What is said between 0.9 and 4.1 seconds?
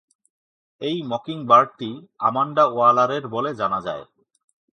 মকিংবার্ডটি Amanda ওয়ালারের বলে জানা যায়।